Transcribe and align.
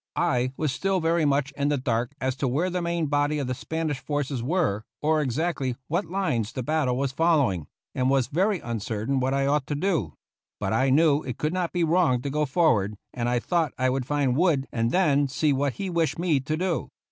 I 0.15 0.51
was 0.57 0.71
still 0.71 0.99
very 0.99 1.25
much 1.25 1.51
in 1.51 1.69
the 1.69 1.77
dark 1.77 2.15
as 2.19 2.35
to 2.37 2.47
where 2.47 2.71
the 2.71 2.81
main 2.81 3.05
body 3.05 3.37
of 3.37 3.45
the 3.45 3.53
Span 3.53 3.91
ish 3.91 3.99
forces 3.99 4.41
were, 4.41 4.83
or 4.99 5.21
exactly 5.21 5.75
what 5.89 6.05
lines 6.05 6.51
the 6.51 6.63
battle 6.63 6.97
was 6.97 7.11
following, 7.11 7.67
and 7.93 8.09
was 8.09 8.25
very 8.25 8.59
uncertain 8.61 9.19
what 9.19 9.35
I 9.35 9.45
ought 9.45 9.67
to 9.67 9.75
do; 9.75 10.15
but 10.59 10.73
I 10.73 10.89
knew 10.89 11.21
it 11.21 11.37
could 11.37 11.53
not 11.53 11.71
be 11.71 11.83
wrong 11.83 12.19
to 12.23 12.31
go 12.31 12.47
forward, 12.47 12.95
and 13.13 13.29
I 13.29 13.37
thought 13.37 13.73
I 13.77 13.91
would 13.91 14.07
find 14.07 14.35
Wood 14.35 14.67
and 14.71 14.89
then 14.89 15.27
see 15.27 15.53
what 15.53 15.73
he 15.73 15.87
wished 15.87 16.17
me 16.17 16.39
to 16.39 16.57
do. 16.57 16.89